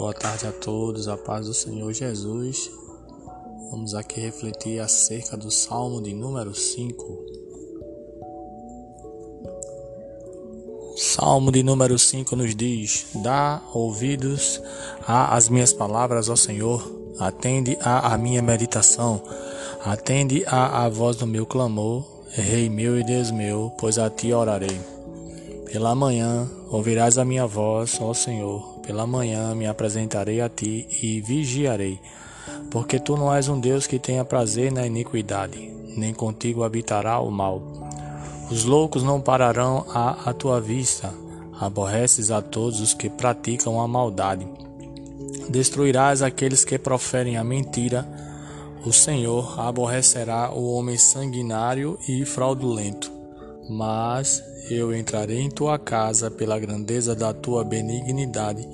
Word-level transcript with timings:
Boa 0.00 0.14
tarde 0.14 0.46
a 0.46 0.52
todos, 0.52 1.08
a 1.08 1.16
paz 1.18 1.44
do 1.44 1.52
Senhor 1.52 1.92
Jesus. 1.92 2.70
Vamos 3.70 3.94
aqui 3.94 4.18
refletir 4.18 4.80
acerca 4.80 5.36
do 5.36 5.50
Salmo 5.50 6.00
de 6.00 6.14
número 6.14 6.54
5. 6.54 7.18
Salmo 10.96 11.52
de 11.52 11.62
número 11.62 11.98
5 11.98 12.34
nos 12.34 12.56
diz: 12.56 13.08
Dá 13.16 13.60
ouvidos 13.74 14.58
às 15.06 15.50
minhas 15.50 15.74
palavras, 15.74 16.30
ó 16.30 16.34
Senhor, 16.34 16.82
atende 17.18 17.76
à 17.82 18.16
minha 18.16 18.40
meditação, 18.40 19.22
atende 19.84 20.42
à 20.46 20.88
voz 20.88 21.16
do 21.16 21.26
meu 21.26 21.44
clamor, 21.44 22.06
Rei 22.30 22.70
meu 22.70 22.98
e 22.98 23.04
Deus 23.04 23.30
meu, 23.30 23.70
pois 23.76 23.98
a 23.98 24.08
ti 24.08 24.32
orarei. 24.32 24.80
Pela 25.66 25.94
manhã 25.94 26.50
ouvirás 26.70 27.18
a 27.18 27.24
minha 27.24 27.46
voz, 27.46 27.98
ó 28.00 28.14
Senhor. 28.14 28.79
Pela 28.90 29.06
manhã 29.06 29.54
me 29.54 29.68
apresentarei 29.68 30.40
a 30.40 30.48
ti 30.48 30.84
e 31.00 31.20
vigiarei. 31.20 32.00
Porque 32.72 32.98
tu 32.98 33.16
não 33.16 33.32
és 33.32 33.46
um 33.46 33.60
Deus 33.60 33.86
que 33.86 34.00
tenha 34.00 34.24
prazer 34.24 34.72
na 34.72 34.84
iniquidade, 34.84 35.72
nem 35.96 36.12
contigo 36.12 36.64
habitará 36.64 37.20
o 37.20 37.30
mal. 37.30 37.62
Os 38.50 38.64
loucos 38.64 39.04
não 39.04 39.20
pararão 39.20 39.86
à, 39.94 40.28
à 40.28 40.32
tua 40.32 40.60
vista. 40.60 41.14
Aborreces 41.60 42.32
a 42.32 42.42
todos 42.42 42.80
os 42.80 42.92
que 42.92 43.08
praticam 43.08 43.80
a 43.80 43.86
maldade. 43.86 44.44
Destruirás 45.48 46.20
aqueles 46.20 46.64
que 46.64 46.76
proferem 46.76 47.36
a 47.36 47.44
mentira. 47.44 48.04
O 48.84 48.92
Senhor 48.92 49.54
aborrecerá 49.60 50.50
o 50.50 50.72
homem 50.72 50.98
sanguinário 50.98 51.96
e 52.08 52.24
fraudulento 52.24 53.20
mas 53.70 54.42
eu 54.74 54.94
entrarei 54.94 55.40
em 55.40 55.50
tua 55.50 55.78
casa 55.78 56.30
pela 56.30 56.58
grandeza 56.58 57.14
da 57.14 57.32
tua 57.32 57.64
benignidade, 57.64 58.66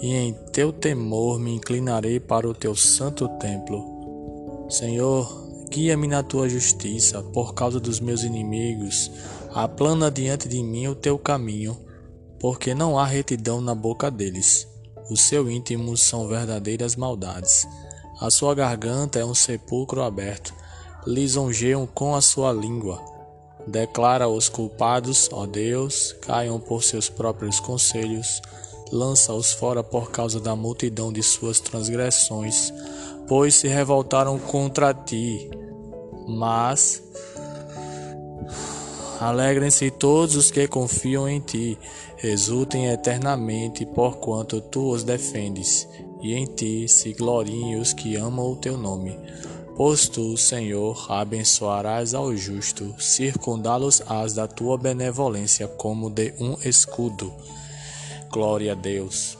e 0.00 0.14
em 0.14 0.32
teu 0.52 0.72
temor 0.72 1.38
me 1.38 1.54
inclinarei 1.54 2.20
para 2.20 2.48
o 2.48 2.54
teu 2.54 2.74
santo 2.74 3.28
templo. 3.38 4.66
Senhor, 4.68 5.66
guia-me 5.70 6.06
na 6.06 6.22
tua 6.22 6.48
justiça, 6.48 7.22
por 7.22 7.54
causa 7.54 7.80
dos 7.80 7.98
meus 7.98 8.22
inimigos. 8.22 9.10
Aplana 9.54 10.10
diante 10.10 10.48
de 10.48 10.62
mim 10.62 10.86
o 10.86 10.94
teu 10.94 11.18
caminho, 11.18 11.76
porque 12.38 12.74
não 12.74 12.98
há 12.98 13.04
retidão 13.04 13.60
na 13.60 13.74
boca 13.74 14.10
deles. 14.10 14.68
O 15.10 15.16
seu 15.16 15.50
íntimo 15.50 15.96
são 15.96 16.28
verdadeiras 16.28 16.94
maldades. 16.94 17.66
A 18.20 18.30
sua 18.30 18.54
garganta 18.54 19.18
é 19.18 19.24
um 19.24 19.34
sepulcro 19.34 20.02
aberto. 20.02 20.52
Lisonjeiam 21.06 21.86
com 21.86 22.14
a 22.14 22.20
sua 22.20 22.52
língua 22.52 23.17
Declara 23.66 24.28
os 24.28 24.48
culpados, 24.48 25.28
ó 25.32 25.46
Deus, 25.46 26.14
caiam 26.22 26.58
por 26.58 26.82
seus 26.82 27.08
próprios 27.08 27.60
conselhos, 27.60 28.40
lança-os 28.90 29.52
fora 29.52 29.82
por 29.82 30.10
causa 30.10 30.40
da 30.40 30.56
multidão 30.56 31.12
de 31.12 31.22
suas 31.22 31.60
transgressões, 31.60 32.72
pois 33.26 33.54
se 33.54 33.68
revoltaram 33.68 34.38
contra 34.38 34.94
ti. 34.94 35.50
Mas 36.26 37.02
alegrem-se 39.20 39.90
todos 39.90 40.36
os 40.36 40.50
que 40.50 40.66
confiam 40.66 41.28
em 41.28 41.40
ti, 41.40 41.78
exultem 42.22 42.86
eternamente, 42.88 43.84
porquanto 43.84 44.60
tu 44.60 44.90
os 44.90 45.04
defendes, 45.04 45.88
e 46.22 46.32
em 46.34 46.46
ti 46.46 46.88
se 46.88 47.12
gloriem 47.12 47.78
os 47.78 47.92
que 47.92 48.16
amam 48.16 48.52
o 48.52 48.56
teu 48.56 48.76
nome. 48.76 49.18
Pois 49.78 50.08
tu, 50.08 50.36
Senhor, 50.36 51.06
abençoarás 51.08 52.12
ao 52.12 52.34
justo, 52.34 53.00
circundá-los-ás 53.00 54.34
da 54.34 54.48
tua 54.48 54.76
benevolência 54.76 55.68
como 55.68 56.10
de 56.10 56.34
um 56.40 56.54
escudo. 56.68 57.32
Glória 58.28 58.72
a 58.72 58.74
Deus. 58.74 59.38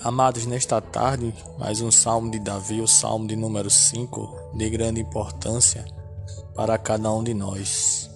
Amados, 0.00 0.46
nesta 0.46 0.80
tarde, 0.80 1.34
mais 1.58 1.80
um 1.80 1.90
salmo 1.90 2.30
de 2.30 2.38
Davi, 2.38 2.80
o 2.80 2.86
salmo 2.86 3.26
de 3.26 3.34
número 3.34 3.68
5, 3.68 4.52
de 4.54 4.70
grande 4.70 5.00
importância 5.00 5.84
para 6.54 6.78
cada 6.78 7.12
um 7.12 7.24
de 7.24 7.34
nós. 7.34 8.08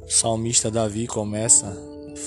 O 0.00 0.10
salmista 0.10 0.70
Davi 0.70 1.06
começa 1.06 1.76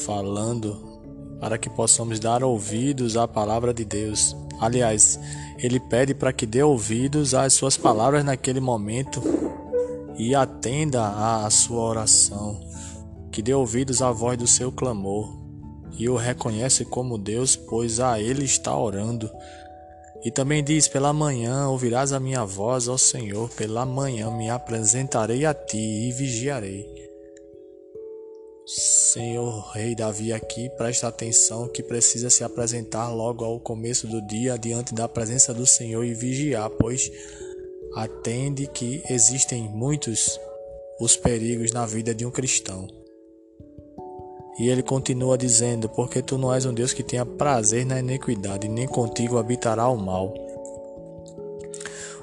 falando 0.05 0.98
para 1.39 1.57
que 1.57 1.69
possamos 1.69 2.19
dar 2.19 2.43
ouvidos 2.43 3.15
à 3.15 3.27
palavra 3.27 3.73
de 3.73 3.85
Deus. 3.85 4.35
Aliás, 4.59 5.19
ele 5.57 5.79
pede 5.79 6.13
para 6.13 6.33
que 6.33 6.45
dê 6.45 6.61
ouvidos 6.61 7.33
às 7.33 7.53
suas 7.53 7.77
palavras 7.77 8.23
naquele 8.25 8.59
momento 8.59 9.21
e 10.17 10.35
atenda 10.35 11.43
à 11.43 11.49
sua 11.49 11.81
oração, 11.81 12.59
que 13.31 13.41
dê 13.41 13.53
ouvidos 13.53 14.01
à 14.01 14.11
voz 14.11 14.37
do 14.37 14.47
seu 14.47 14.71
clamor 14.71 15.39
e 15.97 16.07
o 16.07 16.15
reconhece 16.15 16.85
como 16.85 17.17
Deus, 17.17 17.55
pois 17.55 17.99
a 17.99 18.19
ele 18.19 18.45
está 18.45 18.75
orando. 18.75 19.29
E 20.23 20.31
também 20.31 20.63
diz: 20.63 20.87
Pela 20.87 21.13
manhã 21.13 21.67
ouvirás 21.67 22.13
a 22.13 22.19
minha 22.19 22.43
voz, 22.45 22.87
ó 22.87 22.97
Senhor, 22.97 23.49
pela 23.49 23.85
manhã 23.85 24.31
me 24.31 24.49
apresentarei 24.49 25.45
a 25.45 25.53
ti 25.53 25.77
e 25.77 26.11
vigiarei. 26.11 26.85
Senhor 29.13 29.71
Rei 29.71 29.95
Davi 29.95 30.31
aqui, 30.31 30.69
presta 30.69 31.07
atenção 31.07 31.67
que 31.67 31.81
precisa 31.81 32.29
se 32.29 32.43
apresentar 32.43 33.09
logo 33.09 33.43
ao 33.43 33.59
começo 33.59 34.05
do 34.05 34.21
dia 34.21 34.55
diante 34.55 34.93
da 34.93 35.07
presença 35.07 35.51
do 35.51 35.65
Senhor 35.65 36.03
e 36.03 36.13
vigiar, 36.13 36.69
pois 36.69 37.11
atende 37.95 38.67
que 38.67 39.01
existem 39.09 39.63
muitos 39.63 40.39
os 40.99 41.17
perigos 41.17 41.71
na 41.71 41.87
vida 41.87 42.13
de 42.13 42.23
um 42.23 42.29
cristão. 42.29 42.85
E 44.59 44.69
ele 44.69 44.83
continua 44.83 45.35
dizendo: 45.35 45.89
Porque 45.89 46.21
tu 46.21 46.37
não 46.37 46.53
és 46.53 46.67
um 46.67 46.73
Deus 46.73 46.93
que 46.93 47.01
tenha 47.01 47.25
prazer 47.25 47.87
na 47.87 47.99
iniquidade, 47.99 48.67
nem 48.67 48.87
contigo 48.87 49.39
habitará 49.39 49.89
o 49.89 49.97
mal. 49.97 50.35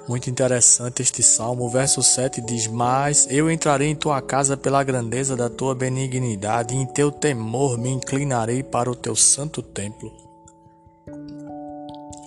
Muito 0.08 0.30
interessante 0.30 1.02
este 1.02 1.22
salmo. 1.22 1.64
O 1.64 1.68
verso 1.68 2.02
7 2.02 2.40
diz: 2.40 2.68
Mas 2.68 3.26
eu 3.28 3.50
entrarei 3.50 3.88
em 3.88 3.94
tua 3.96 4.22
casa 4.22 4.56
pela 4.56 4.84
grandeza 4.84 5.36
da 5.36 5.50
tua 5.50 5.74
benignidade, 5.74 6.74
e 6.74 6.78
em 6.78 6.86
teu 6.86 7.10
temor 7.10 7.76
me 7.76 7.90
inclinarei 7.90 8.62
para 8.62 8.90
o 8.90 8.94
teu 8.94 9.16
santo 9.16 9.60
templo. 9.62 10.12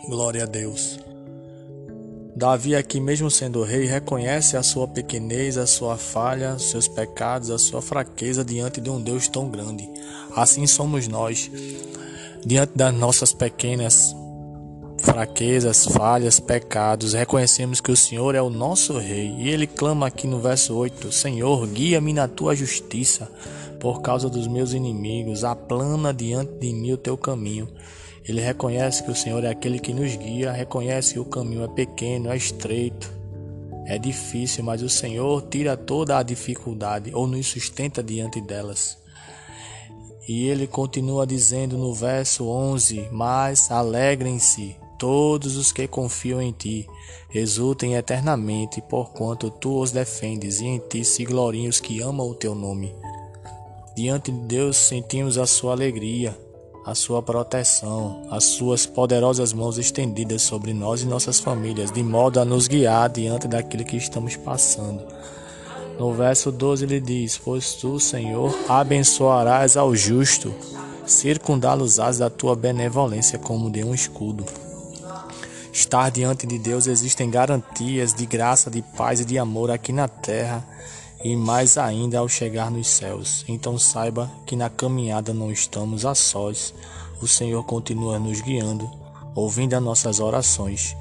Glória 0.09 0.43
a 0.43 0.45
Deus. 0.45 0.99
Davi, 2.35 2.75
aqui 2.75 2.99
mesmo 2.99 3.29
sendo 3.29 3.63
rei, 3.63 3.85
reconhece 3.85 4.55
a 4.55 4.63
sua 4.63 4.87
pequenez, 4.87 5.57
a 5.57 5.67
sua 5.67 5.97
falha, 5.97 6.57
seus 6.57 6.87
pecados, 6.87 7.49
a 7.49 7.57
sua 7.57 7.81
fraqueza 7.81 8.45
diante 8.45 8.79
de 8.79 8.89
um 8.89 9.01
Deus 9.01 9.27
tão 9.27 9.49
grande. 9.49 9.89
Assim 10.35 10.65
somos 10.65 11.07
nós, 11.07 11.51
diante 12.45 12.77
das 12.77 12.93
nossas 12.93 13.33
pequenas 13.33 14.15
fraquezas, 15.19 15.85
falhas, 15.85 16.39
pecados, 16.39 17.11
reconhecemos 17.11 17.81
que 17.81 17.91
o 17.91 17.97
Senhor 17.97 18.35
é 18.35 18.41
o 18.41 18.49
nosso 18.49 18.97
Rei. 18.97 19.35
E 19.37 19.49
ele 19.49 19.67
clama 19.67 20.07
aqui 20.07 20.25
no 20.25 20.39
verso 20.39 20.73
8: 20.73 21.11
Senhor, 21.11 21.67
guia-me 21.67 22.13
na 22.13 22.25
tua 22.25 22.55
justiça, 22.55 23.29
por 23.81 24.01
causa 24.01 24.29
dos 24.29 24.47
meus 24.47 24.71
inimigos, 24.71 25.43
aplana 25.43 26.13
diante 26.13 26.53
de 26.53 26.71
mim 26.71 26.93
o 26.93 26.97
teu 26.97 27.17
caminho. 27.17 27.67
Ele 28.23 28.39
reconhece 28.39 29.03
que 29.03 29.11
o 29.11 29.15
Senhor 29.15 29.43
é 29.43 29.49
aquele 29.49 29.77
que 29.77 29.93
nos 29.93 30.15
guia, 30.15 30.53
reconhece 30.53 31.15
que 31.15 31.19
o 31.19 31.25
caminho 31.25 31.65
é 31.65 31.67
pequeno, 31.67 32.31
é 32.31 32.37
estreito, 32.37 33.11
é 33.87 33.97
difícil, 33.97 34.63
mas 34.63 34.81
o 34.81 34.87
Senhor 34.87 35.41
tira 35.49 35.75
toda 35.75 36.17
a 36.17 36.23
dificuldade 36.23 37.11
ou 37.13 37.27
nos 37.27 37.45
sustenta 37.45 38.01
diante 38.01 38.39
delas. 38.39 38.97
E 40.25 40.47
ele 40.47 40.65
continua 40.65 41.27
dizendo 41.27 41.77
no 41.77 41.93
verso 41.93 42.47
11: 42.47 43.09
Mas 43.11 43.69
alegrem-se 43.69 44.78
todos 44.99 45.55
os 45.55 45.71
que 45.71 45.87
confiam 45.87 46.41
em 46.41 46.51
ti, 46.51 46.87
exultem 47.33 47.95
eternamente, 47.95 48.81
porquanto 48.81 49.49
tu 49.49 49.79
os 49.79 49.91
defendes, 49.91 50.59
e 50.59 50.65
em 50.65 50.77
ti 50.77 51.03
se 51.05 51.23
gloriem 51.23 51.69
os 51.69 51.79
que 51.79 52.01
amam 52.01 52.29
o 52.29 52.35
teu 52.35 52.53
nome. 52.53 52.93
Diante 53.95 54.31
de 54.31 54.39
Deus 54.39 54.77
sentimos 54.77 55.37
a 55.37 55.47
sua 55.47 55.71
alegria, 55.71 56.37
a 56.85 56.93
sua 56.93 57.21
proteção, 57.21 58.27
as 58.29 58.43
suas 58.43 58.85
poderosas 58.85 59.53
mãos 59.53 59.77
estendidas 59.77 60.41
sobre 60.41 60.73
nós 60.73 61.01
e 61.01 61.05
nossas 61.05 61.39
famílias, 61.39 61.91
de 61.91 62.03
modo 62.03 62.39
a 62.39 62.45
nos 62.45 62.67
guiar 62.67 63.09
diante 63.09 63.47
daquilo 63.47 63.85
que 63.85 63.97
estamos 63.97 64.35
passando. 64.35 65.03
No 65.97 66.13
verso 66.13 66.51
12 66.51 66.85
ele 66.85 66.99
diz: 66.99 67.37
Pois 67.37 67.73
tu, 67.73 67.99
Senhor, 67.99 68.57
abençoarás 68.67 69.75
ao 69.75 69.95
justo, 69.95 70.53
circundá-los-ás 71.05 72.17
da 72.17 72.29
tua 72.29 72.55
benevolência 72.55 73.39
como 73.39 73.69
de 73.69 73.83
um 73.83 73.93
escudo. 73.93 74.45
Estar 75.79 76.11
diante 76.11 76.45
de 76.45 76.59
Deus 76.59 76.87
existem 76.87 77.29
garantias 77.29 78.13
de 78.13 78.25
graça, 78.25 78.69
de 78.69 78.81
paz 78.81 79.21
e 79.21 79.25
de 79.25 79.39
amor 79.39 79.71
aqui 79.71 79.93
na 79.93 80.09
terra 80.09 80.61
e 81.23 81.37
mais 81.37 81.77
ainda 81.77 82.19
ao 82.19 82.27
chegar 82.27 82.69
nos 82.69 82.85
céus. 82.85 83.45
Então 83.47 83.79
saiba 83.79 84.29
que 84.45 84.57
na 84.57 84.69
caminhada 84.69 85.33
não 85.33 85.49
estamos 85.49 86.05
a 86.05 86.13
sós. 86.13 86.73
O 87.21 87.27
Senhor 87.29 87.63
continua 87.63 88.19
nos 88.19 88.41
guiando, 88.41 88.91
ouvindo 89.33 89.73
as 89.73 89.81
nossas 89.81 90.19
orações, 90.19 90.97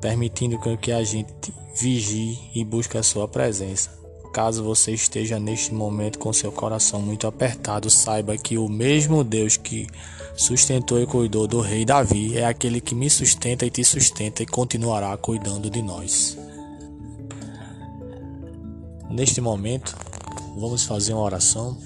permitindo 0.00 0.58
que 0.78 0.90
a 0.90 1.04
gente 1.04 1.54
vigie 1.76 2.38
e 2.54 2.64
busque 2.64 2.96
a 2.96 3.02
sua 3.02 3.28
presença. 3.28 4.03
Caso 4.34 4.64
você 4.64 4.90
esteja 4.90 5.38
neste 5.38 5.72
momento 5.72 6.18
com 6.18 6.32
seu 6.32 6.50
coração 6.50 7.00
muito 7.00 7.24
apertado, 7.24 7.88
saiba 7.88 8.36
que 8.36 8.58
o 8.58 8.68
mesmo 8.68 9.22
Deus 9.22 9.56
que 9.56 9.86
sustentou 10.36 11.00
e 11.00 11.06
cuidou 11.06 11.46
do 11.46 11.60
rei 11.60 11.84
Davi 11.84 12.36
é 12.36 12.44
aquele 12.44 12.80
que 12.80 12.96
me 12.96 13.08
sustenta 13.08 13.64
e 13.64 13.70
te 13.70 13.84
sustenta 13.84 14.42
e 14.42 14.46
continuará 14.46 15.16
cuidando 15.16 15.70
de 15.70 15.80
nós. 15.80 16.36
Neste 19.08 19.40
momento, 19.40 19.96
vamos 20.56 20.82
fazer 20.82 21.12
uma 21.12 21.22
oração. 21.22 21.78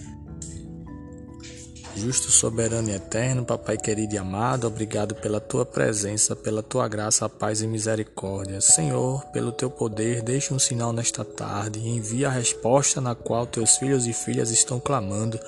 Justo, 1.99 2.31
soberano 2.31 2.91
e 2.91 2.95
eterno, 2.95 3.45
Papai 3.45 3.77
querido 3.77 4.15
e 4.15 4.19
amado, 4.19 4.69
obrigado 4.69 5.17
pela 5.17 5.41
tua 5.41 5.67
presença, 5.67 6.37
pela 6.37 6.63
tua 6.63 6.87
graça, 6.87 7.29
paz 7.29 7.61
e 7.61 7.67
misericórdia. 7.67 8.61
Senhor, 8.61 9.25
pelo 9.33 9.51
teu 9.51 9.69
poder, 9.69 10.23
deixa 10.23 10.55
um 10.55 10.61
sinal 10.61 10.93
nesta 10.93 11.25
tarde 11.25 11.81
e 11.81 11.89
envia 11.89 12.29
a 12.29 12.31
resposta 12.31 13.01
na 13.01 13.17
qual 13.17 13.49
teus 13.49 13.77
filhos 13.79 14.07
e 14.07 14.13
filhas 14.13 14.53
estão 14.53 14.79
clamando. 14.79 15.41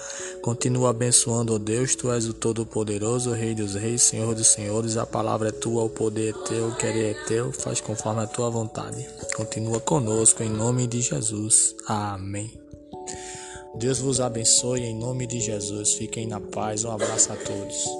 Continua 0.42 0.90
abençoando, 0.90 1.52
ó 1.52 1.56
oh 1.56 1.58
Deus, 1.60 1.94
tu 1.94 2.10
és 2.10 2.26
o 2.26 2.34
Todo-Poderoso, 2.34 3.30
Rei 3.30 3.54
dos 3.54 3.76
Reis, 3.76 4.02
Senhor 4.02 4.34
dos 4.34 4.48
Senhores. 4.48 4.96
A 4.96 5.06
palavra 5.06 5.50
é 5.50 5.52
tua, 5.52 5.84
o 5.84 5.88
poder 5.88 6.34
é 6.34 6.48
teu, 6.48 6.68
o 6.68 6.76
querer 6.76 7.14
é 7.14 7.24
teu, 7.26 7.52
faz 7.52 7.80
conforme 7.80 8.22
a 8.22 8.26
tua 8.26 8.50
vontade. 8.50 9.06
Continua 9.36 9.78
conosco, 9.78 10.42
em 10.42 10.50
nome 10.50 10.88
de 10.88 11.00
Jesus. 11.00 11.76
Amém. 11.86 12.69
Deus 13.74 13.98
vos 13.98 14.20
abençoe 14.20 14.82
em 14.82 14.94
nome 14.94 15.26
de 15.26 15.40
Jesus. 15.40 15.94
Fiquem 15.94 16.26
na 16.26 16.40
paz. 16.40 16.84
Um 16.84 16.90
abraço 16.90 17.32
a 17.32 17.36
todos. 17.36 17.99